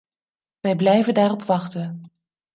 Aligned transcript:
Wij 0.59 0.75
blijven 0.75 1.13
daarop 1.13 1.43
wachten. 1.43 2.11